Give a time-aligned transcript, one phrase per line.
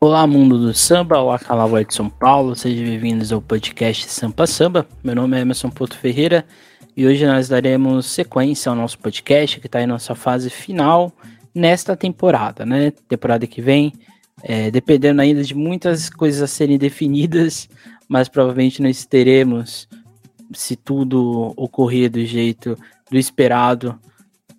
[0.00, 4.86] Olá, mundo do samba, olá, Calavoy de São Paulo, sejam bem-vindos ao podcast Sampa Samba.
[5.02, 6.46] Meu nome é Emerson Porto Ferreira
[6.96, 11.12] e hoje nós daremos sequência ao nosso podcast que está em nossa fase final
[11.52, 12.92] nesta temporada, né?
[13.08, 13.92] Temporada que vem,
[14.40, 17.68] é, dependendo ainda de muitas coisas a serem definidas,
[18.08, 19.88] mas provavelmente nós teremos,
[20.52, 22.78] se tudo ocorrer do jeito
[23.10, 23.98] do esperado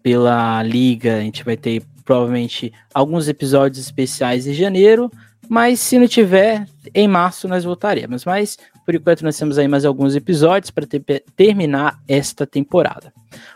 [0.04, 5.10] pela liga, a gente vai ter provavelmente alguns episódios especiais em janeiro
[5.50, 8.24] mas se não tiver, em março nós voltaremos.
[8.24, 11.02] Mas por enquanto nós temos aí mais alguns episódios para ter,
[11.36, 13.12] terminar esta temporada.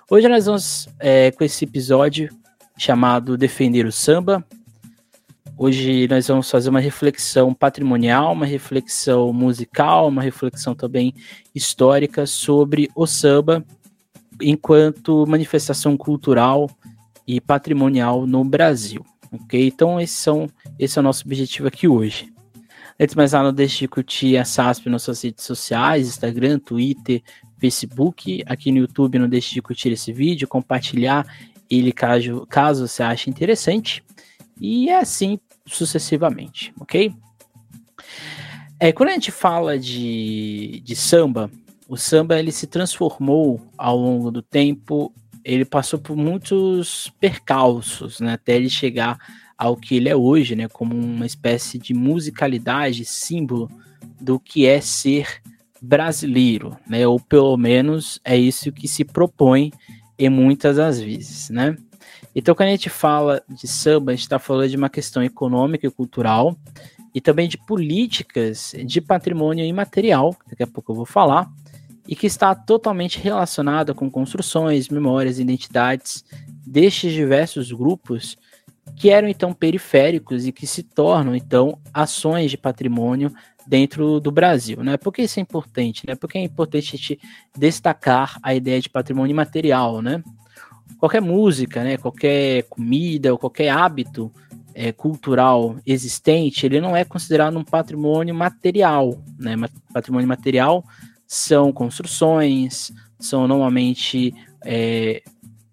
[0.10, 2.30] Hoje nós vamos é, com esse episódio
[2.76, 4.44] chamado Defender o Samba.
[5.56, 11.14] Hoje nós vamos fazer uma reflexão patrimonial, uma reflexão musical, uma reflexão também
[11.54, 13.64] histórica sobre o samba
[14.42, 16.68] enquanto manifestação cultural
[17.28, 19.06] e patrimonial no Brasil.
[19.34, 19.68] Ok?
[19.68, 20.48] Então, são,
[20.78, 22.32] esse é o nosso objetivo aqui hoje.
[23.00, 26.59] Antes de mais nada, não deixe de curtir a SASP nas suas redes sociais, Instagram,
[26.59, 27.23] Twitter,
[27.58, 28.44] Facebook.
[28.45, 31.26] Aqui no YouTube, não deixe de curtir esse vídeo, compartilhar
[31.70, 34.04] ele caso, caso você ache interessante.
[34.61, 37.11] E é assim sucessivamente, ok?
[38.80, 41.50] É, quando a gente fala de, de samba,
[41.88, 45.11] o samba ele se transformou ao longo do tempo
[45.44, 49.17] ele passou por muitos percalços, né, até ele chegar
[49.58, 53.69] ao que ele é hoje, né, como uma espécie de musicalidade, símbolo
[54.19, 55.41] do que é ser
[55.81, 59.71] brasileiro, né, ou pelo menos é isso que se propõe
[60.17, 61.75] em muitas das vezes, né.
[62.36, 65.86] Então, quando a gente fala de samba, a gente está falando de uma questão econômica
[65.86, 66.58] e cultural,
[67.14, 71.47] e também de políticas de patrimônio imaterial, daqui a pouco eu vou falar,
[72.08, 76.23] e que está totalmente relacionada com construções, memórias, identidades
[76.66, 78.38] destes diversos grupos
[78.95, 83.34] que eram então periféricos e que se tornam então ações de patrimônio
[83.66, 84.98] dentro do Brasil, né?
[84.98, 86.16] Por que isso é importante, né?
[86.16, 87.20] Porque é importante a gente
[87.58, 90.22] destacar a ideia de patrimônio material, né?
[91.00, 91.98] Qualquer música, né?
[91.98, 94.32] Qualquer comida ou qualquer hábito
[94.76, 99.56] é, cultural existente, ele não é considerado um patrimônio material, né?
[99.94, 100.83] Patrimônio material
[101.33, 104.33] são construções, são normalmente
[104.64, 105.23] é,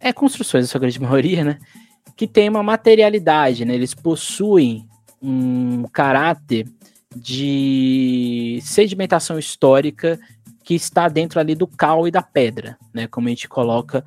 [0.00, 1.58] é construções, a sua grande maioria, né?
[2.16, 3.74] Que tem uma materialidade, né?
[3.74, 4.86] Eles possuem
[5.20, 6.66] um caráter
[7.14, 10.18] de sedimentação histórica
[10.64, 13.06] que está dentro ali do cal e da pedra, né?
[13.06, 14.02] Como a gente coloca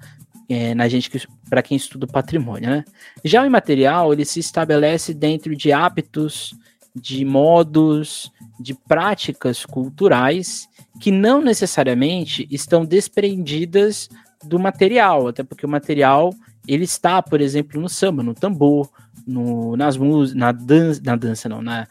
[0.49, 1.11] é, na gente
[1.47, 2.83] para quem estuda patrimônio, né?
[3.23, 6.55] Já o imaterial ele se estabelece dentro de hábitos,
[6.95, 10.67] de modos, de práticas culturais
[11.03, 14.07] que não necessariamente estão desprendidas
[14.41, 16.33] do material, até porque o material
[16.65, 18.89] ele está, por exemplo, no samba, no tambor,
[19.27, 21.85] no, nas músicas, na dança, na dança não, na,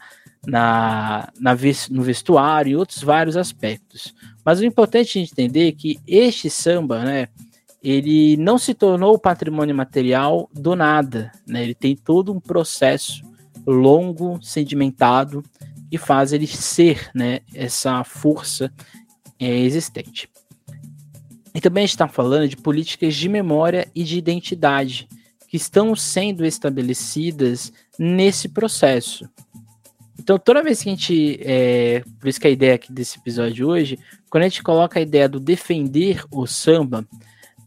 [0.47, 1.55] na, na
[1.91, 4.15] no vestuário e outros vários aspectos.
[4.43, 7.27] Mas o importante é entender que este samba, né,
[7.83, 11.61] ele não se tornou patrimônio material do nada, né?
[11.61, 13.21] Ele tem todo um processo
[13.63, 15.43] longo, sedimentado,
[15.91, 18.73] e faz ele ser, né, essa força
[19.51, 20.29] existente.
[21.53, 25.07] E também está falando de políticas de memória e de identidade
[25.47, 29.29] que estão sendo estabelecidas nesse processo.
[30.19, 31.39] Então, toda vez que a gente.
[31.41, 33.99] É, por isso que a ideia aqui desse episódio hoje,
[34.29, 37.05] quando a gente coloca a ideia do defender o samba,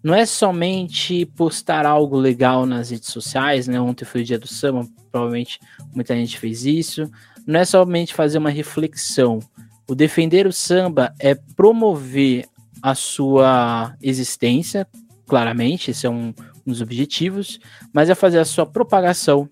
[0.03, 3.81] não é somente postar algo legal nas redes sociais, né?
[3.81, 5.61] Ontem foi o dia do samba, provavelmente
[5.95, 7.11] muita gente fez isso.
[7.47, 9.41] Não é somente fazer uma reflexão,
[9.89, 12.47] o defender o samba é promover
[12.83, 14.87] a sua existência,
[15.27, 16.35] claramente, esse é um,
[16.67, 17.59] um dos objetivos,
[17.93, 19.49] mas é fazer a sua propagação,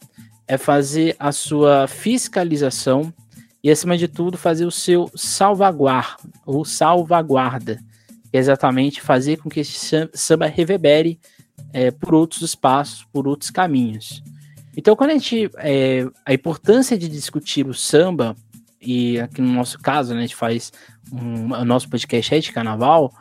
[0.46, 3.12] é fazer a sua fiscalização
[3.62, 7.80] e, acima de tudo, fazer o seu salvaguarda, ou salvaguarda,
[8.30, 11.18] que é exatamente fazer com que esse samba reverbere
[11.72, 14.22] é, por outros espaços, por outros caminhos.
[14.76, 15.50] Então, quando a gente.
[15.58, 18.36] É, a importância de discutir o samba
[18.86, 20.72] e aqui no nosso caso, né, a gente faz
[21.12, 23.12] um, o nosso podcast é de carnaval,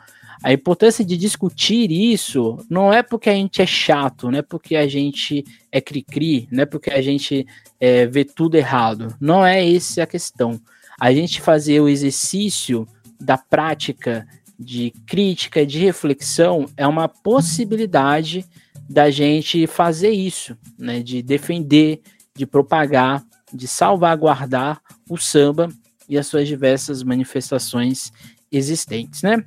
[0.42, 4.76] a importância de discutir isso não é porque a gente é chato, não é porque
[4.76, 7.46] a gente é cri-cri, não é porque a gente
[7.80, 9.14] é, vê tudo errado.
[9.18, 10.60] Não é essa a questão.
[11.00, 12.86] A gente fazer o exercício
[13.18, 14.26] da prática
[14.58, 18.44] de crítica, de reflexão, é uma possibilidade
[18.88, 21.00] da gente fazer isso, né?
[21.00, 22.02] De defender,
[22.36, 23.24] de propagar,
[23.54, 25.68] de salvaguardar o samba
[26.08, 28.12] e as suas diversas manifestações
[28.50, 29.44] existentes, né?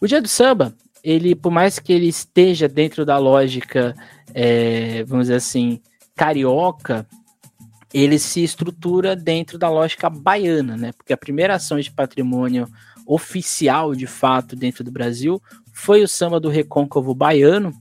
[0.00, 3.94] O dia do samba, ele, por mais que ele esteja dentro da lógica,
[4.32, 5.80] é, vamos dizer assim,
[6.14, 7.06] carioca,
[7.92, 10.92] ele se estrutura dentro da lógica baiana, né?
[10.92, 12.66] Porque a primeira ação de patrimônio
[13.06, 15.42] oficial, de fato, dentro do Brasil
[15.72, 17.72] foi o samba do recôncavo baiano.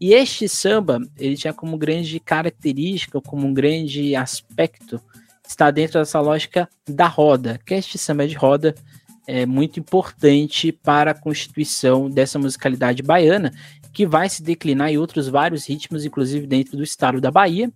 [0.00, 5.00] E este samba, ele tinha como grande característica, como um grande aspecto,
[5.46, 8.74] está dentro dessa lógica da roda, que este samba de roda
[9.26, 13.52] é muito importante para a constituição dessa musicalidade baiana,
[13.92, 17.72] que vai se declinar em outros vários ritmos, inclusive dentro do estado da Bahia,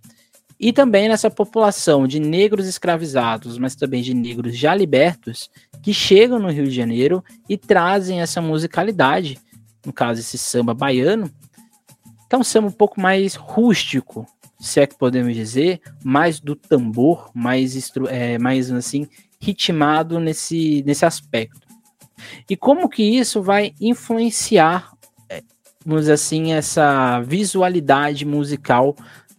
[0.61, 5.49] e também nessa população de negros escravizados, mas também de negros já libertos,
[5.83, 9.39] que chegam no Rio de Janeiro e trazem essa musicalidade,
[9.87, 11.31] no caso esse samba baiano,
[12.37, 14.27] é um samba um pouco mais rústico,
[14.61, 19.07] se é que podemos dizer, mais do tambor, mais, é, mais assim,
[19.41, 21.67] ritmado nesse, nesse aspecto.
[22.49, 24.93] E como que isso vai influenciar,
[25.29, 25.43] é,
[25.85, 28.97] vamos dizer assim, essa visualidade musical,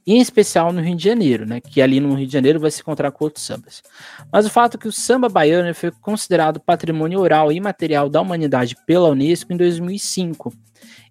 [0.07, 1.61] em especial no Rio de Janeiro, né?
[1.61, 3.83] Que ali no Rio de Janeiro vai se encontrar com outros sambas.
[4.31, 8.21] Mas o fato é que o samba baiano foi considerado patrimônio oral e imaterial da
[8.21, 10.51] humanidade pela Unesco em 2005.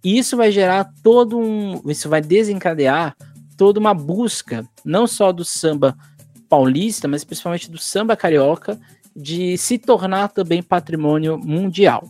[0.03, 1.83] E isso vai gerar todo um.
[1.91, 3.17] Isso vai desencadear
[3.57, 5.97] toda uma busca, não só do samba
[6.49, 8.79] paulista, mas principalmente do samba carioca,
[9.15, 12.09] de se tornar também patrimônio mundial.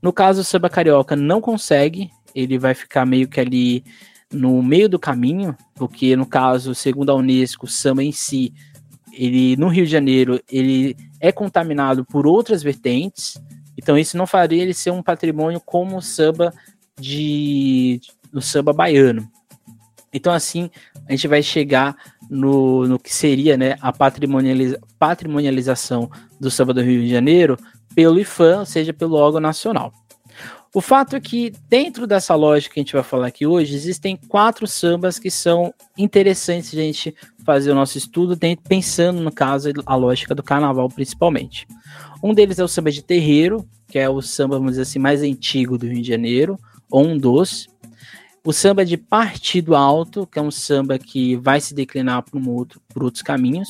[0.00, 3.84] No caso, o samba carioca não consegue, ele vai ficar meio que ali
[4.32, 8.52] no meio do caminho, porque no caso, segundo a Unesco, o samba em si,
[9.12, 13.40] ele no Rio de Janeiro, ele é contaminado por outras vertentes,
[13.76, 16.52] então isso não faria ele ser um patrimônio como o samba
[16.98, 18.00] de
[18.32, 19.28] no samba baiano.
[20.12, 20.70] Então assim,
[21.08, 21.96] a gente vai chegar
[22.30, 26.10] no, no que seria né, a patrimonializa, patrimonialização
[26.40, 27.56] do samba do Rio de Janeiro
[27.94, 29.92] pelo IFAM, ou seja, pelo órgão nacional.
[30.74, 34.14] O fato é que, dentro dessa lógica que a gente vai falar aqui hoje, existem
[34.28, 37.14] quatro sambas que são interessantes a gente
[37.46, 38.38] fazer o nosso estudo,
[38.68, 41.66] pensando, no caso, a lógica do carnaval, principalmente.
[42.22, 45.22] Um deles é o samba de terreiro, que é o samba, vamos dizer assim, mais
[45.22, 46.58] antigo do Rio de Janeiro,
[46.90, 47.68] ou um dos.
[48.44, 52.48] O samba de partido alto, que é um samba que vai se declinar por, um
[52.50, 53.68] outro, outros caminhos.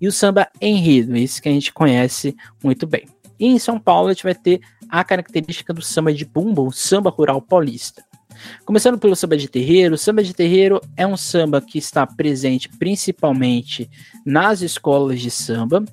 [0.00, 3.06] E o samba enredo, esse que a gente conhece muito bem.
[3.38, 6.72] E em São Paulo a gente vai ter a característica do samba de bumbo, o
[6.72, 8.04] samba rural paulista.
[8.64, 12.68] Começando pelo samba de terreiro, o samba de terreiro é um samba que está presente
[12.68, 13.90] principalmente
[14.24, 15.84] nas escolas de samba.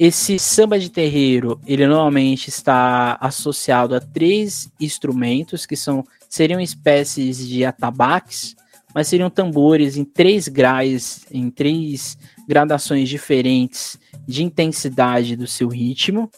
[0.00, 7.46] Esse samba de terreiro, ele normalmente está associado a três instrumentos que são seriam espécies
[7.46, 8.56] de atabaques,
[8.94, 12.16] mas seriam tambores em três graus, em três
[12.48, 16.30] gradações diferentes de intensidade do seu ritmo.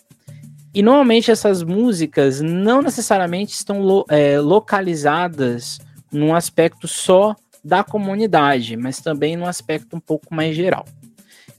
[0.74, 5.78] E normalmente essas músicas não necessariamente estão lo, é, localizadas
[6.10, 10.84] num aspecto só da comunidade, mas também num aspecto um pouco mais geral.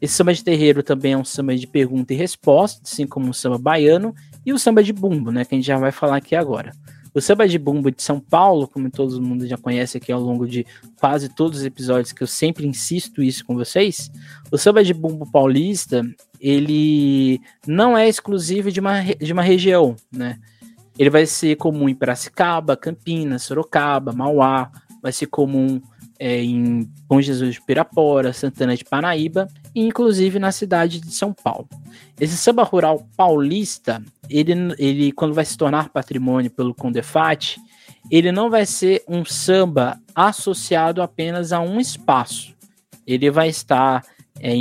[0.03, 3.33] Esse samba de terreiro também é um samba de pergunta e resposta, assim como o
[3.33, 4.13] samba baiano
[4.45, 6.73] e o samba de bumbo, né, que a gente já vai falar aqui agora.
[7.13, 10.45] O samba de bumbo de São Paulo, como todo mundo já conhece aqui ao longo
[10.45, 10.65] de
[10.99, 14.11] quase todos os episódios, que eu sempre insisto isso com vocês,
[14.51, 16.05] o samba de bumbo paulista,
[16.37, 20.37] ele não é exclusivo de uma, de uma região, né?
[20.99, 24.69] Ele vai ser comum em Piracicaba, Campinas, Sorocaba, Mauá,
[25.01, 25.81] vai ser comum
[26.23, 31.33] é, em Bom Jesus de Pirapora, Santana de Paraíba e inclusive na cidade de São
[31.33, 31.67] Paulo.
[32.17, 37.57] Esse samba rural paulista, ele, ele quando vai se tornar patrimônio pelo Condefat,
[38.09, 42.55] ele não vai ser um samba associado apenas a um espaço.
[43.05, 44.01] Ele vai estar
[44.39, 44.53] é,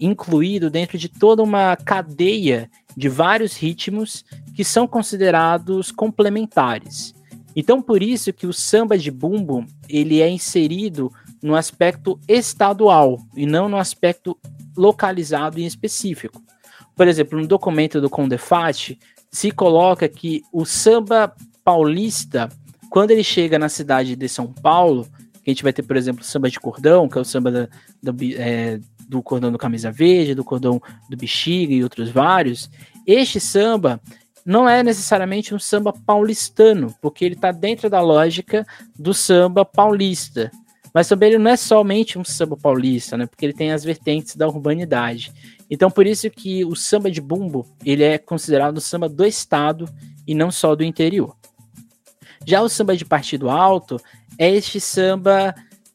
[0.00, 7.14] incluído dentro de toda uma cadeia de vários ritmos que são considerados complementares.
[7.54, 13.44] Então, por isso que o samba de bumbo ele é inserido no aspecto estadual e
[13.44, 14.38] não no aspecto
[14.76, 16.42] localizado em específico.
[16.94, 18.98] Por exemplo, no documento do Condefat,
[19.30, 22.48] se coloca que o samba paulista,
[22.90, 25.06] quando ele chega na cidade de São Paulo,
[25.42, 27.50] que a gente vai ter, por exemplo, o samba de cordão, que é o samba
[27.50, 27.68] da,
[28.02, 28.78] da, é,
[29.08, 32.70] do cordão do camisa verde, do cordão do bexiga e outros vários,
[33.06, 34.00] este samba
[34.44, 38.66] não é necessariamente um samba paulistano, porque ele está dentro da lógica
[38.98, 40.50] do samba paulista.
[40.92, 43.26] Mas também ele não é somente um samba paulista, né?
[43.26, 45.32] Porque ele tem as vertentes da urbanidade.
[45.70, 49.88] Então por isso que o samba de bumbo, ele é considerado o samba do estado
[50.26, 51.36] e não só do interior.
[52.44, 54.00] Já o samba de partido alto
[54.38, 55.54] é este samba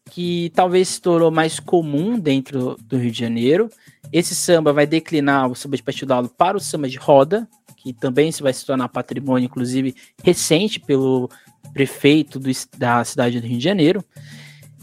[0.09, 3.69] que talvez se tornou mais comum dentro do Rio de Janeiro.
[4.11, 7.47] Esse samba vai declinar o samba de partido alto para o samba de roda,
[7.93, 11.29] que também se vai se tornar patrimônio, inclusive recente pelo
[11.73, 14.03] prefeito do, da cidade do Rio de Janeiro.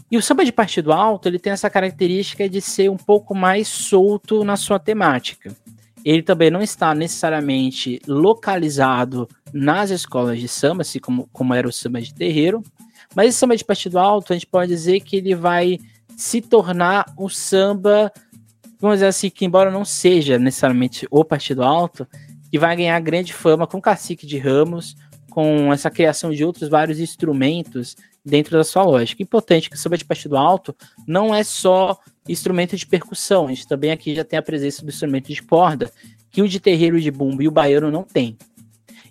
[0.09, 3.67] E o samba de partido alto, ele tem essa característica de ser um pouco mais
[3.67, 5.55] solto na sua temática.
[6.03, 11.73] Ele também não está necessariamente localizado nas escolas de samba, assim como, como era o
[11.73, 12.61] samba de terreiro,
[13.15, 15.79] mas esse samba de partido alto, a gente pode dizer que ele vai
[16.15, 18.11] se tornar o samba,
[18.79, 22.07] vamos dizer assim, que embora não seja necessariamente o partido alto,
[22.55, 24.95] que vai ganhar grande fama com Cacique de Ramos,
[25.29, 29.21] com essa criação de outros vários instrumentos dentro da sua lógica.
[29.21, 30.73] Importante que o samba de partido alto
[31.05, 34.87] não é só instrumento de percussão, a gente também aqui já tem a presença do
[34.87, 35.91] instrumento de corda,
[36.31, 38.37] que o de terreiro de bumbo e o baiano não tem.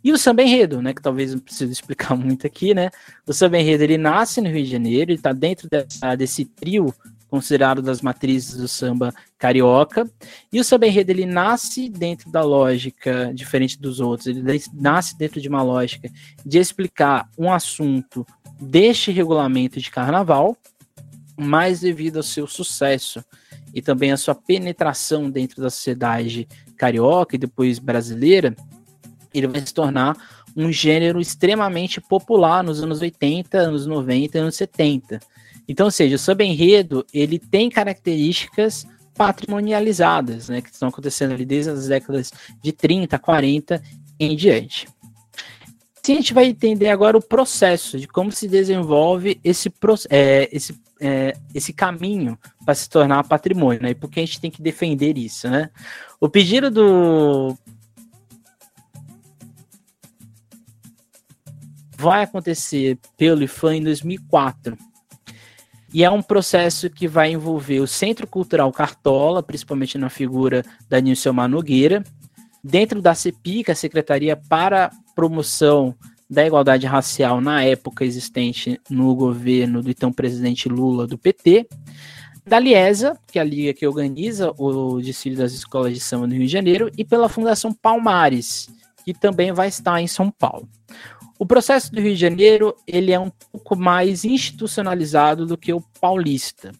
[0.02, 2.88] E o samba enredo, né, que talvez não precise explicar muito aqui, né?
[3.26, 6.94] O samba enredo ele nasce no Rio de Janeiro, ele está dentro dessa, desse trio
[7.34, 10.08] considerado das matrizes do samba carioca.
[10.52, 14.40] E o samba enredo ele nasce dentro da lógica diferente dos outros, ele
[14.72, 16.08] nasce dentro de uma lógica
[16.46, 18.24] de explicar um assunto
[18.60, 20.56] deste regulamento de carnaval,
[21.36, 23.24] mas devido ao seu sucesso
[23.74, 28.54] e também a sua penetração dentro da sociedade carioca e depois brasileira,
[29.34, 30.16] ele vai se tornar
[30.56, 35.18] um gênero extremamente popular nos anos 80, anos 90 e anos 70
[35.68, 41.70] então, ou seja, o sub-enredo, ele tem características patrimonializadas, né, que estão acontecendo ali desde
[41.70, 43.82] as décadas de 30, 40
[44.18, 44.88] em diante.
[46.02, 49.72] Se a gente vai entender agora o processo de como se desenvolve esse,
[50.10, 53.90] é, esse, é, esse caminho para se tornar patrimônio, né?
[53.90, 55.70] E por que a gente tem que defender isso, né?
[56.20, 57.56] O pedido do
[61.96, 64.76] vai acontecer pelo IFAM em 2004
[65.94, 71.00] e é um processo que vai envolver o Centro Cultural Cartola, principalmente na figura da
[71.00, 72.02] Nilcelmar Nogueira,
[72.64, 75.94] dentro da CEPIC, a Secretaria para Promoção
[76.28, 81.68] da Igualdade Racial, na época existente no governo do então presidente Lula do PT,
[82.44, 86.32] da Liesa, que é a liga que organiza o desfile das escolas de samba no
[86.32, 88.68] Rio de Janeiro, e pela Fundação Palmares,
[89.04, 90.68] que também vai estar em São Paulo.
[91.44, 95.80] O processo do Rio de Janeiro ele é um pouco mais institucionalizado do que o
[96.00, 96.72] paulista,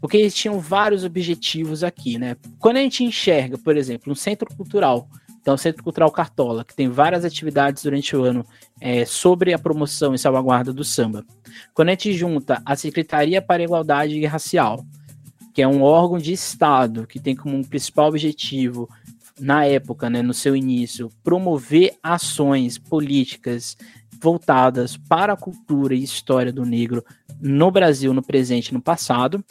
[0.00, 2.36] porque eles tinham vários objetivos aqui, né?
[2.60, 5.08] Quando a gente enxerga, por exemplo, um centro cultural,
[5.40, 8.46] então o Centro Cultural Cartola, que tem várias atividades durante o ano
[8.80, 11.26] é, sobre a promoção e salvaguarda do samba.
[11.74, 14.86] Quando a gente junta a Secretaria para a Igualdade Racial,
[15.52, 18.88] que é um órgão de Estado que tem como principal objetivo
[19.38, 23.76] na época, né, no seu início, promover ações políticas
[24.20, 27.04] voltadas para a cultura e história do negro
[27.40, 29.44] no Brasil, no presente e no passado.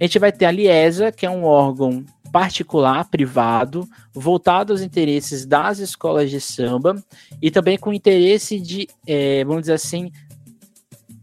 [0.00, 5.46] A gente vai ter a Liesa, que é um órgão particular, privado, voltado aos interesses
[5.46, 7.02] das escolas de samba
[7.40, 10.10] e também com interesse de, é, vamos dizer assim,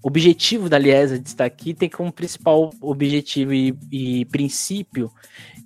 [0.01, 5.11] objetivo da Liesa de estar aqui tem como principal objetivo e, e princípio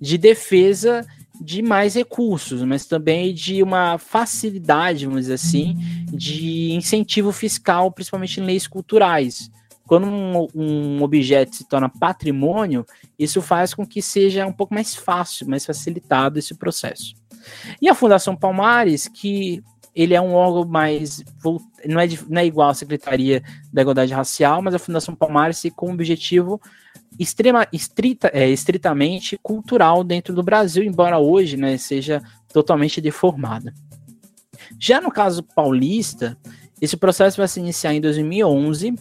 [0.00, 1.06] de defesa
[1.40, 5.76] de mais recursos, mas também de uma facilidade, vamos dizer assim,
[6.12, 9.50] de incentivo fiscal, principalmente em leis culturais.
[9.86, 12.84] Quando um, um, objeto se torna patrimônio,
[13.18, 17.14] isso faz com que seja um pouco mais fácil, mais facilitado esse processo.
[17.80, 21.24] E a Fundação Palmares, que ele é um órgão mais.
[21.84, 23.42] Não é, não é igual à Secretaria
[23.72, 26.60] da Igualdade Racial, mas a Fundação Palmares tem como objetivo
[27.18, 33.72] extrema, estrita, é, estritamente cultural dentro do Brasil, embora hoje né, seja totalmente deformada.
[34.78, 36.36] Já no caso paulista,
[36.80, 38.94] esse processo vai se iniciar em 2011,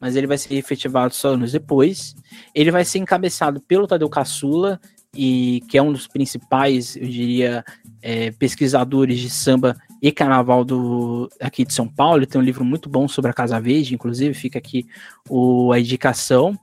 [0.00, 2.14] mas ele vai ser efetivado só anos depois.
[2.54, 4.80] Ele vai ser encabeçado pelo Tadeu Caçula,
[5.14, 7.64] e que é um dos principais, eu diria,
[8.00, 12.26] é, pesquisadores de samba e carnaval do, aqui de São Paulo.
[12.26, 14.86] Tem um livro muito bom sobre a Casa Verde, inclusive fica aqui
[15.28, 16.58] o, a indicação.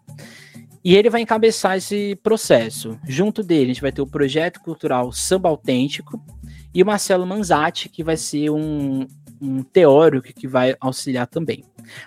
[0.86, 2.96] E ele vai encabeçar esse processo.
[3.08, 6.24] Junto dele, a gente vai ter o projeto cultural Samba Autêntico
[6.72, 9.08] e o Marcelo Manzatti, que vai ser um,
[9.42, 11.64] um teórico que vai auxiliar também.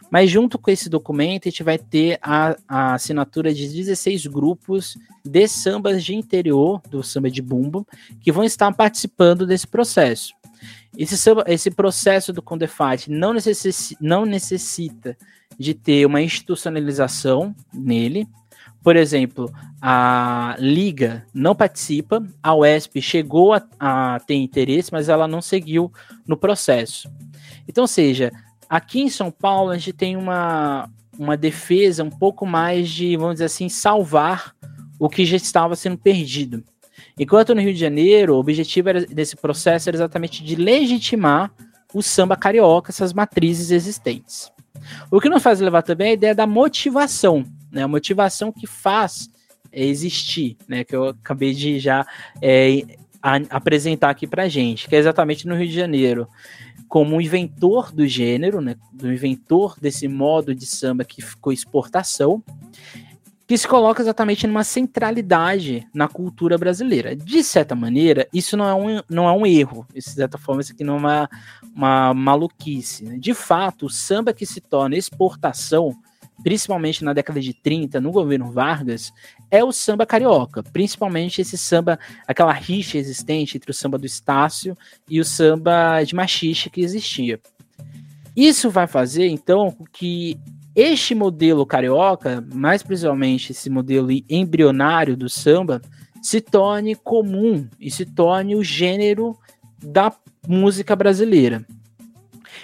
[0.09, 4.97] Mas junto com esse documento, a gente vai ter a, a assinatura de 16 grupos
[5.25, 7.85] de sambas de interior, do samba de bumbo,
[8.21, 10.33] que vão estar participando desse processo.
[10.97, 11.17] Esse,
[11.49, 15.17] esse processo do Condefat não, necessi, não necessita
[15.59, 18.25] de ter uma institucionalização nele,
[18.89, 19.53] por exemplo,
[19.83, 25.93] a Liga não participa, a UESP chegou a, a ter interesse, mas ela não seguiu
[26.27, 27.07] no processo.
[27.69, 28.33] Então, seja,
[28.67, 33.35] aqui em São Paulo a gente tem uma, uma defesa um pouco mais de, vamos
[33.35, 34.55] dizer assim, salvar
[34.99, 36.65] o que já estava sendo perdido.
[37.19, 41.53] Enquanto no Rio de Janeiro, o objetivo era, desse processo era exatamente de legitimar
[41.93, 44.51] o samba carioca, essas matrizes existentes.
[45.11, 47.45] O que nos faz levar também é a ideia da motivação.
[47.71, 47.83] Né?
[47.83, 49.29] A motivação que faz
[49.73, 50.85] existir, né?
[50.85, 52.07] Que eu acabei de já
[52.41, 52.83] é,
[53.23, 56.29] a, apresentar aqui para gente, que é exatamente no Rio de Janeiro,
[56.89, 58.77] como um inventor do gênero, né?
[58.93, 62.43] Do inventor desse modo de samba que ficou exportação
[63.49, 67.17] que se coloca exatamente numa centralidade na cultura brasileira.
[67.17, 70.73] De certa maneira, isso não é um, não é um erro, de certa forma, isso
[70.73, 71.31] aqui não é uma,
[71.75, 73.05] uma maluquice.
[73.07, 73.17] Né?
[73.17, 75.97] De fato, o samba que se torna exportação,
[76.43, 79.13] principalmente na década de 30, no governo Vargas,
[79.51, 84.77] é o samba carioca, principalmente esse samba, aquela rixa existente entre o samba do Estácio
[85.09, 87.41] e o samba de machixe que existia.
[88.37, 90.39] Isso vai fazer, então, que
[90.75, 95.83] este modelo carioca, mais precisamente esse modelo embrionário do samba,
[96.23, 99.37] se torne comum e se torne o gênero
[99.83, 100.13] da
[100.47, 101.67] música brasileira.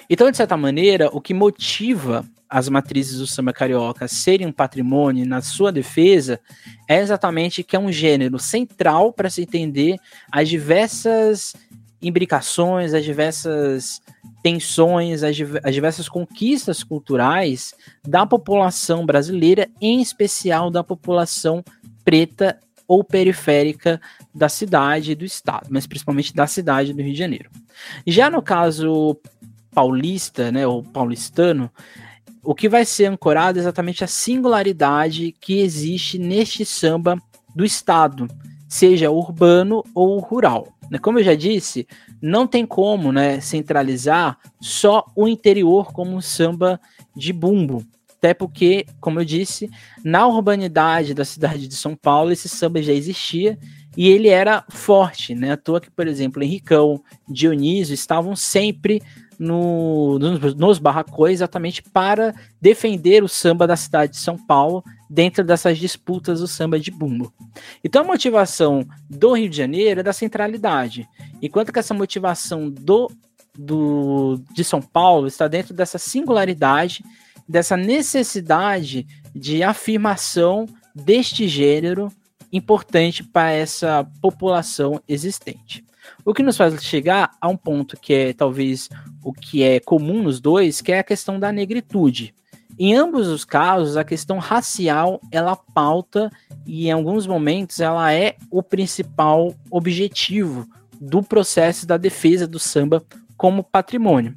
[0.08, 5.26] Então, de certa maneira, o que motiva as matrizes do samba carioca serem um patrimônio
[5.26, 6.38] na sua defesa
[6.86, 9.96] é exatamente que é um gênero central para se entender
[10.30, 11.56] as diversas
[12.00, 14.00] imbricações, as diversas
[14.40, 17.74] tensões, as, as diversas conquistas culturais
[18.06, 21.64] da população brasileira, em especial da população
[22.04, 24.00] preta ou periférica
[24.32, 27.50] da cidade e do estado, mas principalmente da cidade do Rio de Janeiro.
[28.06, 29.18] Já no caso
[29.74, 31.68] paulista, né, ou paulistano,
[32.44, 37.18] o que vai ser ancorado é exatamente a singularidade que existe neste samba
[37.54, 38.28] do estado,
[38.68, 40.68] seja urbano ou rural.
[40.90, 41.86] Né, como eu já disse,
[42.20, 46.80] não tem como né, centralizar só o interior como um samba
[47.16, 47.84] de bumbo.
[48.18, 49.70] Até porque, como eu disse,
[50.02, 53.58] na urbanidade da cidade de São Paulo, esse samba já existia
[53.96, 55.52] e ele era forte, né?
[55.52, 59.02] À toa que, por exemplo, Henricão, Dionísio estavam sempre
[59.44, 65.44] no, nos, nos barracões exatamente para defender o samba da cidade de São Paulo dentro
[65.44, 67.32] dessas disputas do samba de bumbo.
[67.82, 71.08] Então a motivação do Rio de Janeiro é da centralidade,
[71.40, 73.10] enquanto que essa motivação do,
[73.56, 77.04] do de São Paulo está dentro dessa singularidade,
[77.48, 82.10] dessa necessidade de afirmação deste gênero
[82.50, 85.83] importante para essa população existente.
[86.24, 88.88] O que nos faz chegar a um ponto que é talvez
[89.22, 92.34] o que é comum nos dois, que é a questão da negritude.
[92.78, 96.30] Em ambos os casos, a questão racial ela pauta
[96.66, 100.66] e em alguns momentos ela é o principal objetivo
[101.00, 103.04] do processo da defesa do samba
[103.36, 104.34] como patrimônio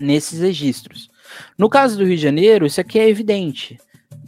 [0.00, 1.10] nesses registros.
[1.56, 3.78] No caso do Rio de Janeiro, isso aqui é evidente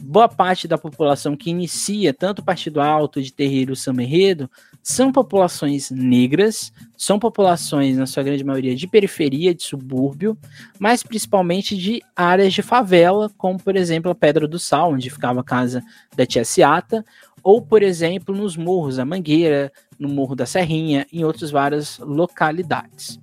[0.03, 4.49] boa parte da população que inicia tanto o Partido Alto de Terreiro Samba Enredo
[4.83, 10.37] são populações negras, são populações, na sua grande maioria, de periferia, de subúrbio,
[10.77, 15.39] mas principalmente de áreas de favela, como, por exemplo, a Pedra do Sal, onde ficava
[15.39, 15.81] a casa
[16.17, 17.05] da tia Ciata,
[17.41, 23.17] ou, por exemplo, nos morros da Mangueira, no Morro da Serrinha, em outras várias localidades.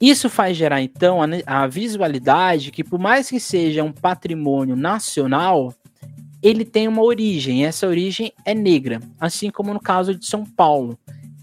[0.00, 5.74] Isso faz gerar, então, a visualidade que, por mais que seja um patrimônio nacional,
[6.44, 10.44] ele tem uma origem, e essa origem é negra, assim como no caso de São
[10.44, 10.98] Paulo.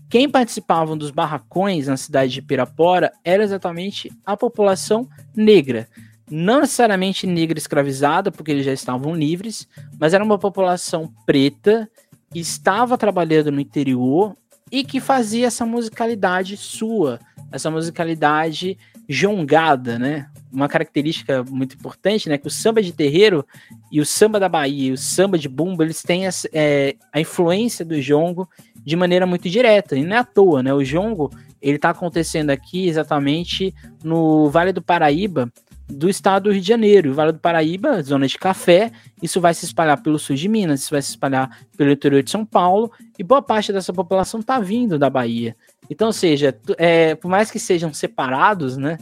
[0.08, 5.88] Quem participavam dos barracões na cidade de Pirapora era exatamente a população negra.
[6.30, 9.68] Não necessariamente negra escravizada, porque eles já estavam livres,
[10.00, 11.90] mas era uma população preta
[12.32, 14.38] que estava trabalhando no interior
[14.72, 17.20] e que fazia essa musicalidade sua,
[17.52, 18.78] essa musicalidade
[19.10, 20.30] jongada, né?
[20.52, 22.38] Uma característica muito importante, né?
[22.38, 23.46] Que o samba de terreiro
[23.92, 27.20] e o samba da Bahia e o samba de bumbo, eles têm a, é, a
[27.20, 28.50] influência do jongo
[28.84, 30.74] de maneira muito direta, e não é à toa, né?
[30.74, 35.52] O jongo, ele tá acontecendo aqui exatamente no Vale do Paraíba,
[35.92, 37.12] do estado do Rio de Janeiro.
[37.12, 40.82] O Vale do Paraíba, zona de café, isso vai se espalhar pelo sul de Minas,
[40.82, 44.60] isso vai se espalhar pelo interior de São Paulo, e boa parte dessa população está
[44.60, 45.56] vindo da Bahia.
[45.90, 48.98] Então, ou seja, é, por mais que sejam separados, né,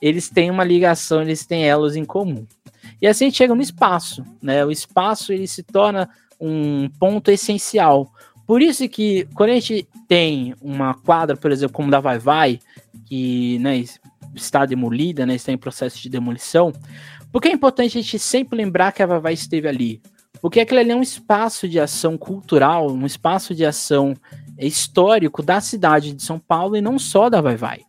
[0.00, 2.46] eles têm uma ligação, eles têm elos em comum.
[3.00, 4.64] E assim a gente chega no espaço, né?
[4.64, 6.08] O espaço ele se torna
[6.40, 8.12] um ponto essencial.
[8.46, 12.58] Por isso que quando a gente tem uma quadra, por exemplo, como da Vai Vai,
[13.06, 13.84] que né,
[14.34, 16.72] está demolida, né, está em processo de demolição,
[17.32, 20.00] porque é importante a gente sempre lembrar que a Vai esteve ali?
[20.40, 24.14] Porque aquilo ali é um espaço de ação cultural, um espaço de ação
[24.58, 27.80] histórico da cidade de São Paulo e não só da Vai Vai.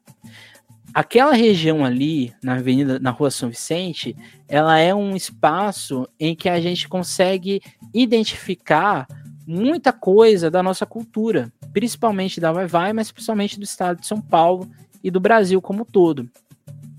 [0.94, 4.16] Aquela região ali, na Avenida, na Rua São Vicente,
[4.48, 7.62] ela é um espaço em que a gente consegue
[7.94, 9.06] identificar
[9.46, 14.22] muita coisa da nossa cultura, principalmente da Vai Vai, mas principalmente do estado de São
[14.22, 14.70] Paulo
[15.06, 16.28] e do Brasil como um todo.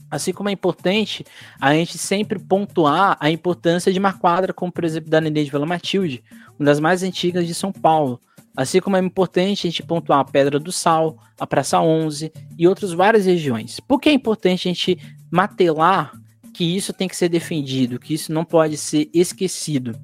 [0.08, 1.26] Assim como é importante
[1.60, 5.50] a gente sempre pontuar a importância de uma quadra, como por exemplo da Nenê de
[5.50, 6.22] Vila Matilde,
[6.56, 8.20] uma das mais antigas de São Paulo.
[8.56, 12.68] Assim como é importante a gente pontuar a Pedra do Sal, a Praça 11 e
[12.68, 13.80] outras várias regiões.
[13.80, 14.96] Por que é importante a gente
[15.28, 16.12] matelar
[16.54, 19.98] que isso tem que ser defendido, que isso não pode ser esquecido?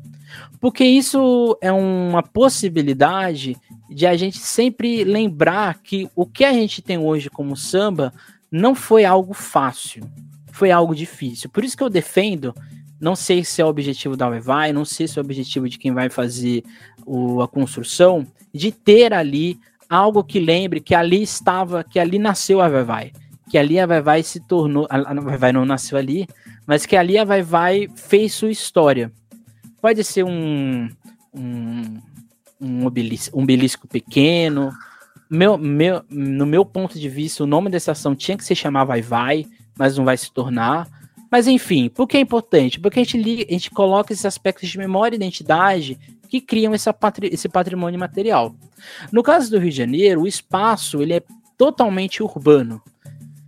[0.60, 3.56] Porque isso é uma possibilidade
[3.90, 8.12] de a gente sempre lembrar que o que a gente tem hoje como samba
[8.50, 10.04] não foi algo fácil,
[10.52, 11.50] foi algo difícil.
[11.50, 12.54] Por isso que eu defendo,
[13.00, 15.78] não sei se é o objetivo da Vai, não sei se é o objetivo de
[15.78, 16.62] quem vai fazer
[17.04, 22.60] o, a construção, de ter ali algo que lembre que ali estava, que ali nasceu
[22.60, 23.12] a Vai,
[23.50, 26.26] que ali a Vai se tornou, a Vai não nasceu ali,
[26.66, 29.10] mas que ali a Vai fez sua história.
[29.82, 30.88] Pode ser um,
[31.34, 32.00] um
[32.62, 34.72] um obelisco, um obelisco pequeno.
[35.28, 38.84] Meu, meu, no meu ponto de vista, o nome dessa ação tinha que se chamar
[38.84, 40.88] Vai Vai, mas não vai se tornar.
[41.30, 42.78] Mas enfim, por que é importante?
[42.78, 46.72] Porque a gente, liga, a gente coloca esses aspectos de memória e identidade que criam
[46.72, 48.54] essa patri esse patrimônio material.
[49.10, 51.22] No caso do Rio de Janeiro, o espaço ele é
[51.58, 52.80] totalmente urbano.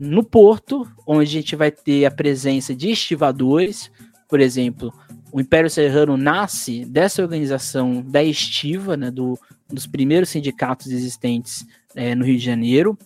[0.01, 3.91] No porto, onde a gente vai ter a presença de estivadores,
[4.29, 4.93] por exemplo,
[5.35, 9.37] o Império Serrano nasce dessa organização da estiva, né, do,
[9.69, 12.97] dos primeiros sindicatos existentes é, no Rio de Janeiro.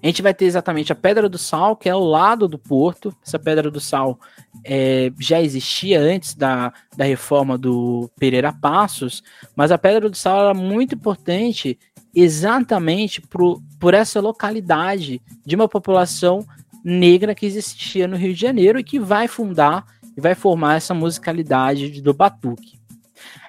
[0.00, 3.12] A gente vai ter exatamente a Pedra do Sal, que é ao lado do porto.
[3.26, 4.16] Essa Pedra do Sal
[4.62, 9.20] é, já existia antes da, da reforma do Pereira Passos,
[9.56, 11.76] mas a Pedra do Sal era muito importante
[12.14, 16.46] exatamente pro, por essa localidade de uma população
[16.84, 19.84] negra que existia no Rio de Janeiro e que vai fundar
[20.16, 22.78] e vai formar essa musicalidade do batuque.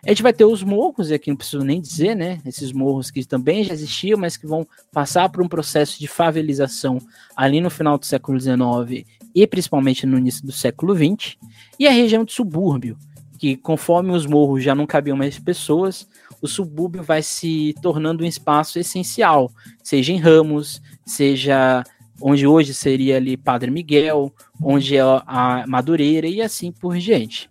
[0.06, 2.40] A gente vai ter os morros, e aqui não preciso nem dizer, né?
[2.46, 7.00] Esses morros que também já existiam, mas que vão passar por um processo de favelização
[7.36, 11.36] ali no final do século XIX e principalmente no início do século XX.
[11.80, 12.98] E a região de subúrbio,
[13.40, 16.08] que conforme os morros já não cabiam mais pessoas,
[16.40, 19.52] o subúrbio vai se tornando um espaço essencial,
[19.84, 21.84] seja em Ramos, seja
[22.22, 27.50] onde hoje seria ali Padre Miguel, onde é a Madureira e assim por diante.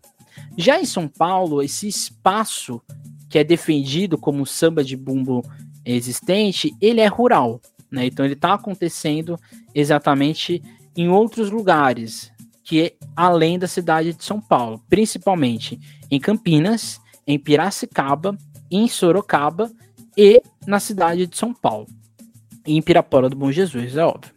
[0.56, 2.80] Já em São Paulo, esse espaço
[3.28, 5.42] que é defendido como samba de bumbo
[5.84, 8.06] existente, ele é rural, né?
[8.06, 9.38] Então ele está acontecendo
[9.74, 10.62] exatamente
[10.96, 15.78] em outros lugares, que é além da cidade de São Paulo, principalmente
[16.10, 18.36] em Campinas, em Piracicaba,
[18.70, 19.70] em Sorocaba
[20.16, 21.86] e na cidade de São Paulo.
[22.66, 24.33] E em Pirapora do Bom Jesus, é óbvio.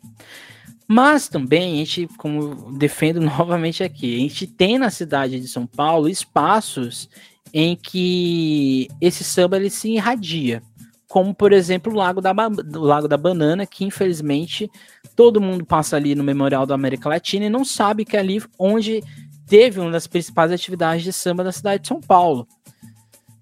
[0.87, 5.67] Mas também a gente, como defendo novamente aqui, a gente tem na cidade de São
[5.67, 7.09] Paulo espaços
[7.53, 10.61] em que esse samba ele se irradia,
[11.07, 12.33] como por exemplo o Lago da,
[12.73, 14.69] Lago da Banana, que infelizmente
[15.15, 18.41] todo mundo passa ali no Memorial da América Latina e não sabe que é ali
[18.59, 19.03] onde
[19.47, 22.47] teve uma das principais atividades de samba da cidade de São Paulo.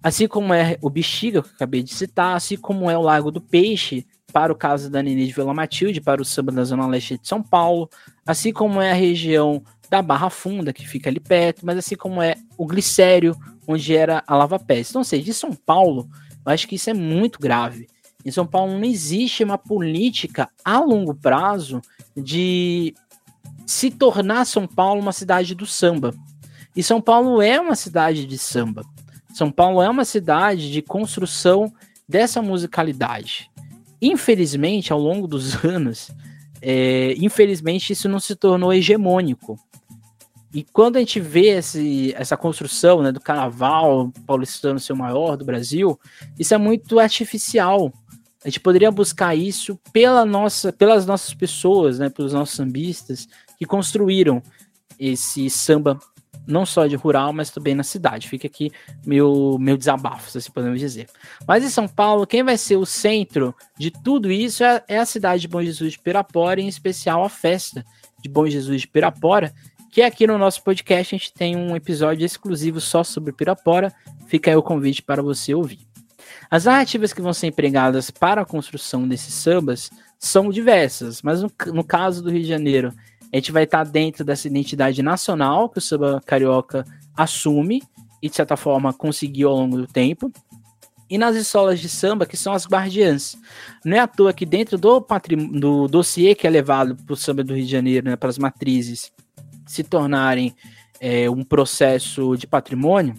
[0.01, 3.31] Assim como é o Bexiga, que eu acabei de citar, assim como é o Lago
[3.31, 4.05] do Peixe,
[4.35, 7.25] para o caso da Nenê de Vila Matilde, para o samba da Zona Leste de
[7.25, 7.89] São Paulo,
[8.25, 12.21] assim como é a região da Barra Funda, que fica ali perto, mas assim como
[12.21, 13.33] é o Glicério,
[13.65, 14.89] onde era a Lava Pés.
[14.89, 16.09] Então, ou seja, de São Paulo,
[16.45, 17.87] eu acho que isso é muito grave.
[18.25, 21.81] Em São Paulo não existe uma política a longo prazo
[22.13, 22.93] de
[23.65, 26.13] se tornar São Paulo uma cidade do samba.
[26.75, 28.83] E São Paulo é uma cidade de samba.
[29.33, 31.71] São Paulo é uma cidade de construção
[32.05, 33.49] dessa musicalidade.
[34.01, 36.11] Infelizmente, ao longo dos anos,
[36.61, 39.59] é, infelizmente isso não se tornou hegemônico.
[40.53, 45.35] E quando a gente vê esse, essa construção né, do carnaval paulistano ser o maior
[45.35, 45.99] do Brasil,
[46.39, 47.91] isso é muito artificial.
[48.41, 53.27] A gente poderia buscar isso pela nossa, pelas nossas pessoas, né, pelos nossos sambistas
[53.57, 54.41] que construíram
[54.97, 55.99] esse samba
[56.47, 58.27] não só de rural, mas também na cidade.
[58.27, 58.71] Fica aqui
[59.05, 61.07] meu, meu desabafo, se assim podemos dizer.
[61.47, 65.05] Mas em São Paulo, quem vai ser o centro de tudo isso é, é a
[65.05, 67.85] cidade de Bom Jesus de Pirapora, em especial a festa
[68.21, 69.53] de Bom Jesus de Pirapora,
[69.91, 73.93] que aqui no nosso podcast a gente tem um episódio exclusivo só sobre Pirapora.
[74.27, 75.79] Fica aí o convite para você ouvir.
[76.49, 81.51] As narrativas que vão ser empregadas para a construção desses sambas são diversas, mas no,
[81.67, 82.93] no caso do Rio de Janeiro
[83.35, 87.83] a gente vai estar dentro dessa identidade nacional que o samba carioca assume
[88.21, 90.31] e, de certa forma, conseguiu ao longo do tempo.
[91.09, 93.37] E nas escolas de samba, que são as guardiãs.
[93.83, 95.05] Não é à toa que dentro do,
[95.51, 98.37] do dossiê que é levado para o samba do Rio de Janeiro, né, para as
[98.37, 99.11] matrizes
[99.67, 100.55] se tornarem
[101.01, 103.15] é, um processo de patrimônio,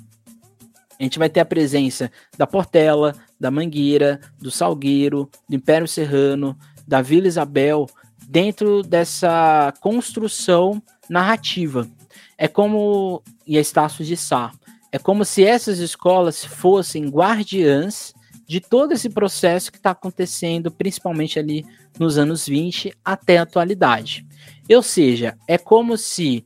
[0.99, 6.57] a gente vai ter a presença da Portela, da Mangueira, do Salgueiro, do Império Serrano,
[6.89, 7.87] da Vila Isabel,
[8.27, 11.89] dentro dessa construção narrativa.
[12.37, 14.53] É como, e a Estácio de Sá,
[14.93, 18.15] é como se essas escolas fossem guardiãs
[18.47, 21.65] de todo esse processo que está acontecendo, principalmente ali
[21.99, 24.25] nos anos 20 até a atualidade.
[24.71, 26.45] Ou seja, é como se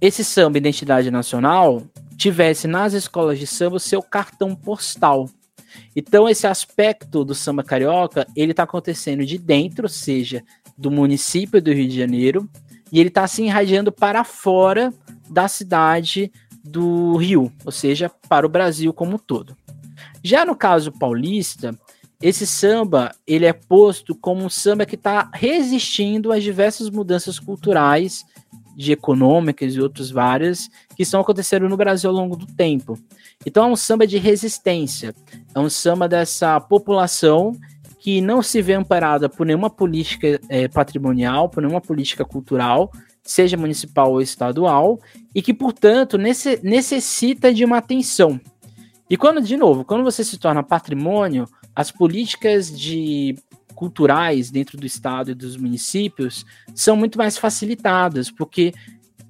[0.00, 1.82] esse samba Identidade Nacional
[2.16, 5.28] tivesse nas escolas de samba o seu cartão postal.
[5.96, 10.42] Então esse aspecto do samba carioca, ele está acontecendo de dentro, ou seja,
[10.76, 12.48] do município do Rio de Janeiro,
[12.92, 14.92] e ele está se irradiando para fora
[15.28, 16.30] da cidade
[16.62, 19.56] do Rio, ou seja, para o Brasil como um todo.
[20.22, 21.78] Já no caso paulista,
[22.22, 28.24] esse samba ele é posto como um samba que está resistindo às diversas mudanças culturais,
[28.76, 32.98] de econômicas e outras várias que estão acontecendo no Brasil ao longo do tempo.
[33.46, 35.14] Então é um samba de resistência,
[35.54, 37.52] é um samba dessa população
[38.04, 43.56] que não se vê amparada por nenhuma política é, patrimonial, por nenhuma política cultural, seja
[43.56, 45.00] municipal ou estadual,
[45.34, 48.38] e que, portanto, nesse, necessita de uma atenção.
[49.08, 53.36] E quando, de novo, quando você se torna patrimônio, as políticas de
[53.74, 58.74] culturais dentro do estado e dos municípios são muito mais facilitadas, porque,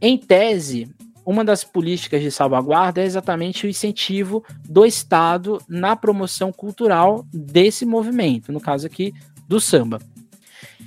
[0.01, 0.93] em tese,
[1.25, 7.87] uma das políticas de salvaguarda é exatamente o incentivo do Estado na promoção cultural desse
[7.87, 9.13] movimento, no caso aqui
[9.49, 10.01] do samba.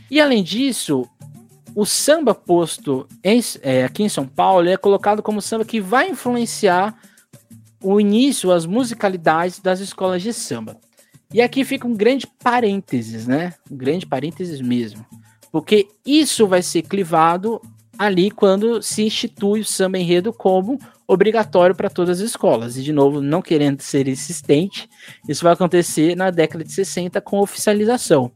[0.10, 1.08] E além disso,
[1.76, 6.10] o samba posto em, é, aqui em São Paulo é colocado como samba que vai
[6.10, 6.98] influenciar
[7.82, 10.78] o início, as musicalidades das escolas de samba.
[11.34, 13.54] E aqui fica um grande parênteses, né?
[13.70, 15.06] Um grande parênteses mesmo.
[15.52, 17.62] Porque isso vai ser clivado
[17.98, 22.78] ali quando se institui o samba enredo como obrigatório para todas as escolas.
[22.78, 24.90] E, de novo, não querendo ser insistente,
[25.28, 28.32] isso vai acontecer na década de 60 com oficialização.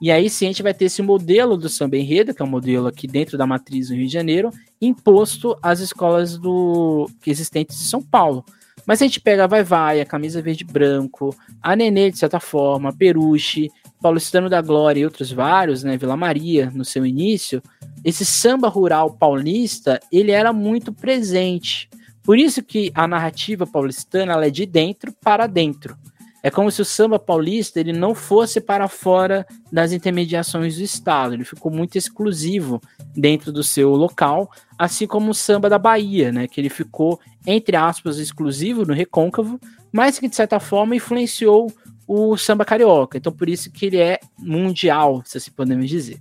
[0.00, 2.48] E aí sim a gente vai ter esse modelo do samba enredo, que é um
[2.48, 7.84] modelo aqui dentro da matriz do Rio de Janeiro, imposto às escolas do existentes de
[7.84, 8.44] São Paulo.
[8.86, 12.38] Mas a gente pega a Vai Vai, a Camisa Verde Branco, a Nenê, de certa
[12.38, 13.70] forma, a Peruche,
[14.04, 17.62] Paulistano da Glória e outros vários, né, Vila Maria, no seu início,
[18.04, 21.88] esse samba rural paulista, ele era muito presente.
[22.22, 25.96] Por isso que a narrativa paulistana ela é de dentro para dentro.
[26.42, 31.32] É como se o samba paulista ele não fosse para fora das intermediações do Estado.
[31.32, 32.82] Ele ficou muito exclusivo
[33.16, 36.46] dentro do seu local, assim como o samba da Bahia, né?
[36.46, 39.58] Que ele ficou, entre aspas, exclusivo no recôncavo,
[39.90, 41.72] mas que de certa forma influenciou
[42.06, 43.16] o samba carioca.
[43.16, 46.20] Então, por isso que ele é mundial, se assim podemos dizer.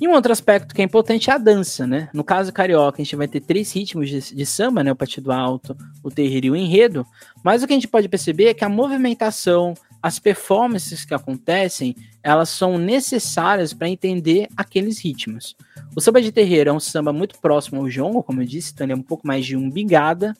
[0.00, 2.08] E um outro aspecto que é importante é a dança, né?
[2.12, 4.90] No caso carioca, a gente vai ter três ritmos de, de, samba, né?
[4.90, 7.06] O partido alto, o terreiro e o enredo.
[7.44, 11.94] Mas o que a gente pode perceber é que a movimentação, as performances que acontecem,
[12.24, 15.54] elas são necessárias para entender aqueles ritmos.
[15.94, 18.84] O samba de terreiro é um samba muito próximo ao jongo, como eu disse, então
[18.84, 20.34] ele é um pouco mais de umbigada.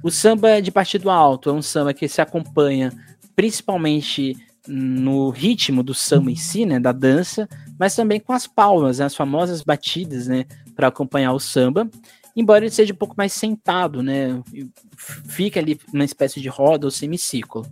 [0.00, 2.92] O samba de partido alto é um samba que se acompanha
[3.34, 8.98] principalmente no ritmo do samba em si, né, da dança, mas também com as palmas,
[8.98, 11.90] né, as famosas batidas, né, para acompanhar o samba.
[12.34, 14.40] Embora ele seja um pouco mais sentado, né,
[15.26, 17.66] fica ali uma espécie de roda ou semicírculo.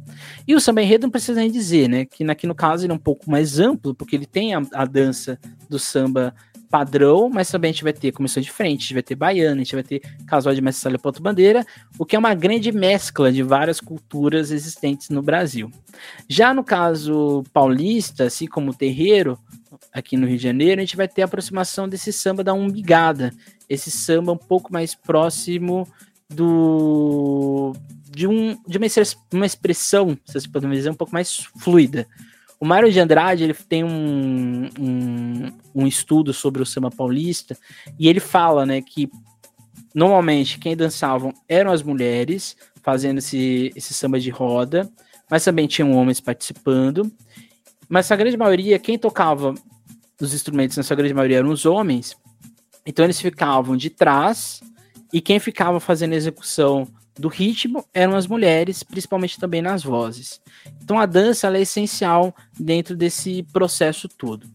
[0.46, 2.94] E o samba enredo não precisa nem dizer, né, que aqui no caso ele é
[2.94, 6.34] um pouco mais amplo, porque ele tem a, a dança do samba
[6.70, 9.56] padrão, mas também a gente vai ter comissão de frente, a gente vai ter baiana,
[9.56, 11.66] a gente vai ter casual de mestre ponto bandeira,
[11.98, 15.70] o que é uma grande mescla de várias culturas existentes no Brasil.
[16.28, 19.36] Já no caso paulista, assim como o terreiro,
[19.92, 23.32] aqui no Rio de Janeiro, a gente vai ter a aproximação desse samba da umbigada,
[23.68, 25.88] esse samba um pouco mais próximo
[26.28, 27.72] do
[28.10, 28.86] de, um, de uma,
[29.32, 32.06] uma expressão, se vocês podem dizer, um pouco mais fluida.
[32.60, 37.56] O Mário de Andrade ele tem um, um, um, estudo sobre o samba paulista
[37.98, 39.10] e ele fala né, que
[39.94, 44.90] normalmente quem dançavam eram as mulheres fazendo esse, esse samba de roda,
[45.30, 47.10] mas também tinham homens participando.
[47.88, 49.54] Mas a grande maioria, quem tocava
[50.20, 52.14] os instrumentos, na sua grande maioria, eram os homens.
[52.84, 54.60] Então eles ficavam de trás
[55.12, 56.86] e quem ficava fazendo a execução
[57.18, 60.40] do ritmo eram as mulheres, principalmente também nas vozes.
[60.82, 64.46] Então a dança é essencial dentro desse processo todo.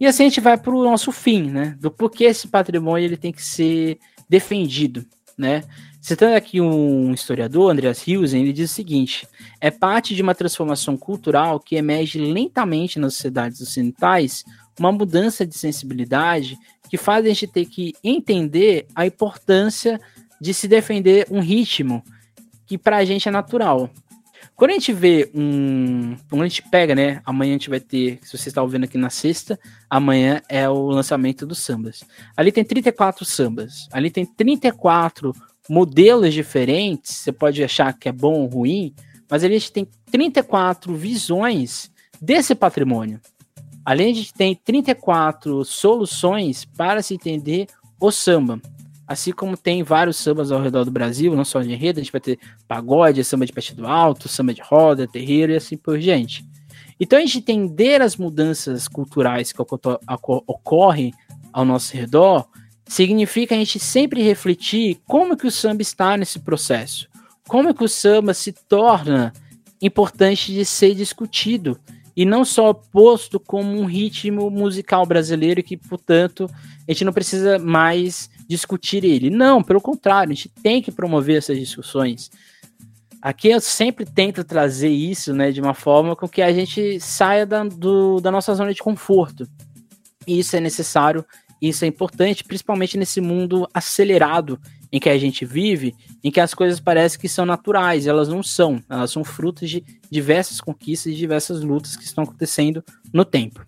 [0.00, 1.76] E assim a gente vai para o nosso fim, né?
[1.80, 5.04] Do porquê esse patrimônio ele tem que ser defendido,
[5.36, 5.62] né?
[6.00, 9.26] Citando aqui um historiador, Andreas Hilsen, ele diz o seguinte:
[9.60, 14.44] é parte de uma transformação cultural que emerge lentamente nas sociedades ocidentais,
[14.78, 16.58] uma mudança de sensibilidade
[16.90, 20.00] que faz a gente ter que entender a importância
[20.40, 22.02] de se defender um ritmo
[22.66, 23.88] que para a gente é natural.
[24.54, 26.16] Quando a gente vê um.
[26.28, 27.20] Quando a gente pega, né?
[27.24, 28.18] Amanhã a gente vai ter.
[28.22, 32.04] Se você está ouvindo aqui na sexta, amanhã é o lançamento dos sambas.
[32.36, 33.88] Ali tem 34 sambas.
[33.92, 35.34] Ali tem 34
[35.68, 37.16] modelos diferentes.
[37.16, 38.94] Você pode achar que é bom ou ruim,
[39.30, 43.20] mas ali a gente tem 34 visões desse patrimônio.
[43.84, 47.66] Além de ter 34 soluções para se entender
[48.00, 48.60] o samba.
[49.14, 52.10] Assim como tem vários sambas ao redor do Brasil, não só de enredo, a gente
[52.10, 56.44] vai ter pagode, samba de partido alto, samba de roda, terreiro e assim por diante.
[56.98, 59.62] Então a gente entender as mudanças culturais que
[60.48, 61.14] ocorrem
[61.52, 62.44] ao nosso redor
[62.88, 67.08] significa a gente sempre refletir como que o samba está nesse processo,
[67.46, 69.32] como que o samba se torna
[69.80, 71.78] importante de ser discutido
[72.16, 76.50] e não só posto como um ritmo musical brasileiro que, portanto,
[76.88, 79.30] a gente não precisa mais discutir ele.
[79.30, 82.30] Não, pelo contrário, a gente tem que promover essas discussões.
[83.20, 87.46] Aqui eu sempre tento trazer isso, né, de uma forma com que a gente saia
[87.46, 89.48] da, do, da nossa zona de conforto.
[90.26, 91.24] E isso é necessário,
[91.60, 94.60] isso é importante, principalmente nesse mundo acelerado
[94.92, 98.42] em que a gente vive, em que as coisas parecem que são naturais, elas não
[98.42, 103.64] são, elas são frutos de diversas conquistas e diversas lutas que estão acontecendo no tempo.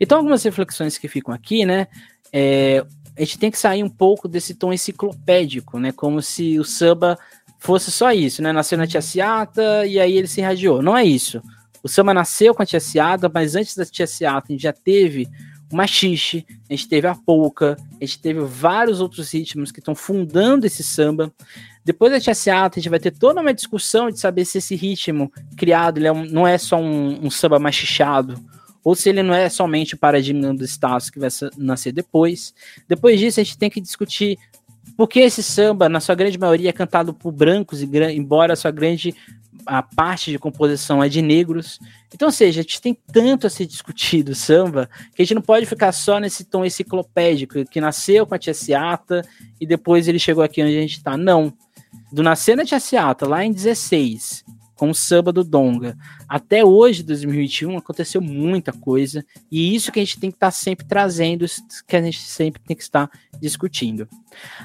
[0.00, 1.86] Então, algumas reflexões que ficam aqui, né?
[2.32, 2.84] É,
[3.18, 5.90] a gente tem que sair um pouco desse tom enciclopédico, né?
[5.90, 7.18] Como se o samba
[7.58, 8.52] fosse só isso, né?
[8.52, 10.80] Nasceu na Tia Ciata e aí ele se irradiou.
[10.80, 11.42] Não é isso.
[11.82, 14.72] O samba nasceu com a Tia Ciata, mas antes da Tia Ciata a gente já
[14.72, 15.28] teve
[15.70, 19.94] o machixe, a gente teve a polca, a gente teve vários outros ritmos que estão
[19.96, 21.32] fundando esse samba.
[21.84, 24.76] Depois da Tia Ciata, a gente vai ter toda uma discussão de saber se esse
[24.76, 28.40] ritmo criado ele é um, não é só um, um samba machichado,
[28.88, 32.54] ou se ele não é somente o paradigma do Estácio que vai nascer depois.
[32.88, 34.38] Depois disso, a gente tem que discutir
[34.96, 38.70] por que esse samba, na sua grande maioria, é cantado por brancos, embora a sua
[38.70, 39.14] grande
[39.66, 41.78] a parte de composição é de negros.
[42.14, 45.42] Então, ou seja, a gente tem tanto a ser discutido samba que a gente não
[45.42, 49.20] pode ficar só nesse tom enciclopédico que nasceu com a Tia Ciata
[49.60, 51.14] e depois ele chegou aqui onde a gente está.
[51.14, 51.52] Não.
[52.10, 54.46] Do nascer da Tia Ciata, lá em 16,
[54.78, 55.98] com o samba do Donga.
[56.28, 60.52] Até hoje, 2021, aconteceu muita coisa, e isso que a gente tem que estar tá
[60.52, 61.44] sempre trazendo,
[61.86, 63.10] que a gente sempre tem que estar
[63.40, 64.08] discutindo.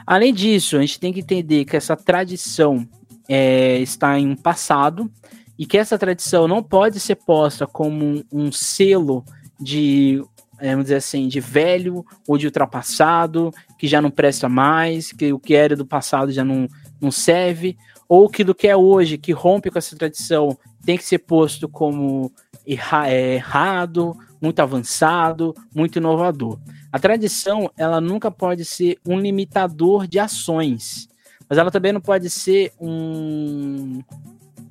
[0.06, 2.88] Além disso, a gente tem que entender que essa tradição
[3.28, 5.12] é, está em um passado,
[5.58, 9.24] e que essa tradição não pode ser posta como um, um selo
[9.60, 10.24] de
[10.60, 15.34] é, vamos dizer assim, de velho ou de ultrapassado, que já não presta mais, que
[15.34, 16.70] o que era do passado já não,
[17.02, 17.78] não serve,
[18.08, 21.68] ou que do que é hoje, que rompe com essa tradição, tem que ser posto
[21.68, 22.32] como
[22.68, 26.60] erra é, errado, muito avançado, muito inovador.
[26.92, 31.08] A tradição, ela nunca pode ser um limitador de ações,
[31.50, 34.02] mas ela também não pode ser um,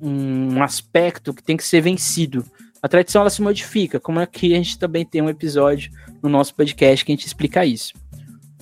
[0.01, 2.45] um aspecto que tem que ser vencido.
[2.81, 6.53] A tradição ela se modifica, como aqui a gente também tem um episódio no nosso
[6.53, 7.93] podcast que a gente explica isso.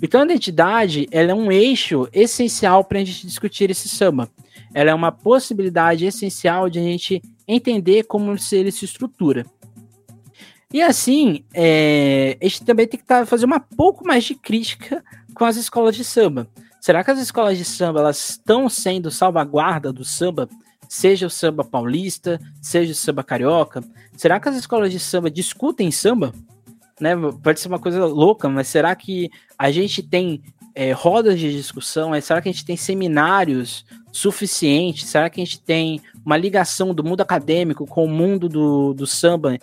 [0.02, 4.30] Então a identidade ela é um eixo essencial para a gente discutir esse samba
[4.74, 9.46] ela é uma possibilidade essencial de a gente entender como ele se estrutura.
[10.74, 15.04] E assim, é, a gente também tem que tá, fazer uma pouco mais de crítica
[15.34, 16.48] com as escolas de samba.
[16.80, 20.48] Será que as escolas de samba elas estão sendo salvaguarda do samba,
[20.88, 23.84] seja o samba paulista, seja o samba carioca?
[24.16, 26.34] Será que as escolas de samba discutem samba?
[27.02, 27.16] Né?
[27.42, 30.44] Pode ser uma coisa louca, mas será que a gente tem
[30.76, 32.14] é, rodas de discussão?
[32.14, 35.10] É, será que a gente tem seminários suficientes?
[35.10, 39.08] Será que a gente tem uma ligação do mundo acadêmico com o mundo do, do
[39.08, 39.58] samba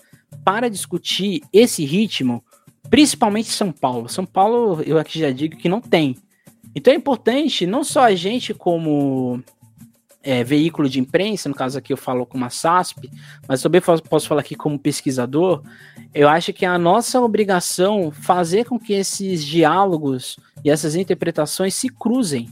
[0.44, 2.42] para discutir esse ritmo?
[2.90, 4.08] Principalmente São Paulo.
[4.08, 6.16] São Paulo, eu aqui já digo que não tem.
[6.74, 9.42] Então é importante não só a gente como
[10.22, 13.10] é, veículo de imprensa, no caso aqui eu falo como a SASP,
[13.46, 15.62] mas também posso falar aqui como pesquisador,
[16.12, 21.74] eu acho que é a nossa obrigação fazer com que esses diálogos e essas interpretações
[21.74, 22.48] se cruzem.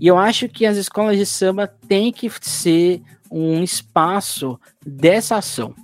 [0.00, 5.74] E eu acho que as escolas de samba têm que ser um espaço dessa ação,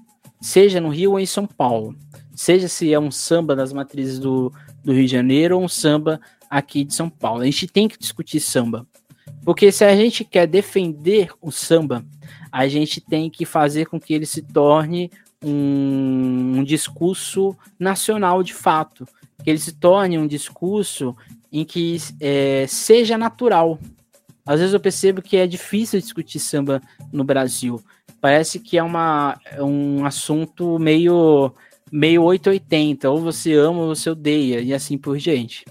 [0.41, 1.97] seja no Rio ou em São Paulo,
[2.35, 4.53] seja se é um samba das matrizes do,
[4.85, 7.43] do Rio de Janeiro ou um samba aqui de São Paulo.
[7.43, 8.87] A gente tem que discutir samba.
[9.45, 12.05] Porque se a gente quer defender o samba,
[12.51, 15.11] a gente tem que fazer com que ele se torne
[15.43, 19.07] um, um discurso nacional de fato,
[19.43, 21.17] que ele se torne um discurso
[21.53, 23.79] em que é, seja natural.
[24.45, 27.83] Às vezes eu percebo que é difícil discutir samba no Brasil.
[28.21, 31.53] Parece que é, uma, é um assunto meio
[31.91, 35.65] meio 880, ou você ama ou você odeia, e assim por diante.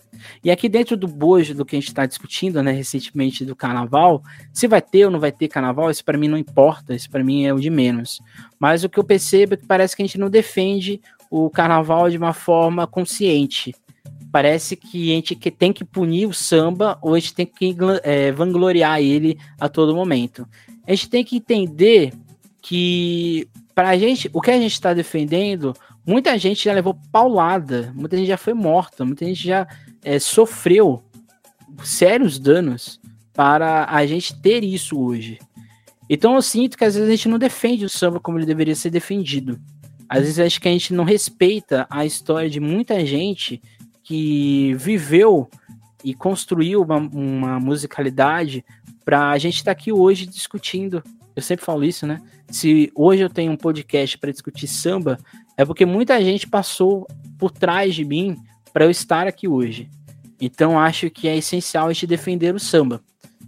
[0.44, 4.22] E aqui dentro do bojo do que a gente está discutindo, né, recentemente do carnaval,
[4.54, 7.24] se vai ter ou não vai ter carnaval, isso para mim não importa, isso para
[7.24, 8.20] mim é o de menos.
[8.60, 12.10] Mas o que eu percebo é que parece que a gente não defende o carnaval
[12.10, 13.76] de uma forma consciente.
[14.32, 18.32] Parece que a gente tem que punir o samba ou a gente tem que é,
[18.32, 20.48] vangloriar ele a todo momento.
[20.86, 22.14] A gente tem que entender
[22.62, 25.74] que para a gente, o que a gente está defendendo,
[26.08, 29.68] muita gente já levou paulada, muita gente já foi morta, muita gente já
[30.02, 31.04] é, sofreu
[31.84, 33.00] sérios danos
[33.34, 35.38] para a gente ter isso hoje.
[36.10, 38.76] Então eu sinto que às vezes a gente não defende o samba como ele deveria
[38.76, 39.60] ser defendido.
[40.08, 43.62] Às vezes acho que a gente não respeita a história de muita gente
[44.02, 45.50] que viveu
[46.02, 48.64] e construiu uma, uma musicalidade
[49.04, 51.04] para a gente estar tá aqui hoje discutindo.
[51.36, 52.22] Eu sempre falo isso, né?
[52.50, 55.20] Se hoje eu tenho um podcast para discutir samba,
[55.58, 58.38] é porque muita gente passou por trás de mim
[58.72, 59.90] para eu estar aqui hoje.
[60.40, 63.02] Então acho que é essencial a gente defender o samba.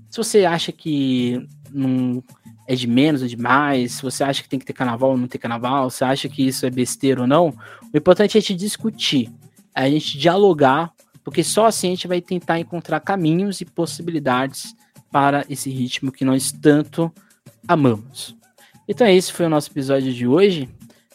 [0.10, 2.24] Se você acha que não
[2.68, 5.18] é de menos ou de mais, se você acha que tem que ter carnaval ou
[5.18, 7.54] não ter carnaval, se acha que isso é besteira ou não,
[7.94, 9.32] o importante é a gente discutir,
[9.76, 10.92] é a gente dialogar,
[11.24, 14.76] porque só assim a gente vai tentar encontrar caminhos e possibilidades
[15.12, 17.12] para esse ritmo que nós tanto
[17.68, 18.36] amamos.
[18.88, 20.68] Então é esse foi o nosso episódio de hoje.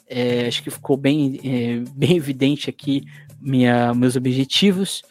[0.09, 3.05] É, acho que ficou bem, é, bem evidente aqui
[3.41, 5.03] minha, meus objetivos.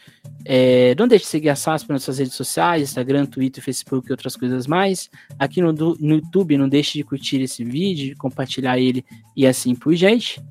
[0.45, 4.11] É, não deixe de seguir a SASP nas suas redes sociais, Instagram, Twitter, Facebook e
[4.11, 5.09] outras coisas mais.
[5.37, 9.75] Aqui no, no YouTube, não deixe de curtir esse vídeo, de compartilhar ele e assim
[9.75, 10.41] por diante.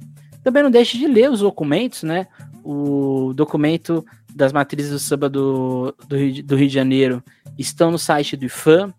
[0.43, 2.27] Também não deixe de ler os documentos, né?
[2.65, 7.23] O documento das matrizes do samba do, do, Rio, do Rio de Janeiro
[7.59, 8.95] estão no site do IFAM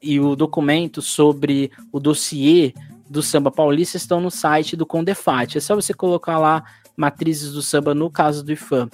[0.00, 2.72] e o documento sobre o dossiê
[3.08, 5.56] do samba paulista estão no site do Condefat.
[5.56, 6.64] É só você colocar lá
[6.96, 8.88] matrizes do samba no caso do IFAM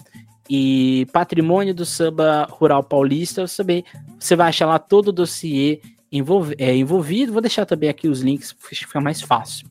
[0.50, 3.84] e patrimônio do samba rural paulista, você,
[4.18, 7.32] você vai achar lá todo o dossiê envolv é, envolvido.
[7.32, 9.66] Vou deixar também aqui os links, fica mais fácil.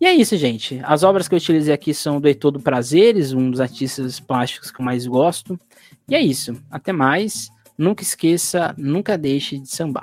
[0.00, 0.80] E é isso, gente.
[0.82, 4.72] As obras que eu utilizei aqui são do Heitor do Prazeres, um dos artistas plásticos
[4.72, 5.56] que eu mais gosto.
[6.08, 6.60] E é isso.
[6.68, 7.48] Até mais.
[7.78, 10.00] Nunca esqueça, nunca deixe de sambar.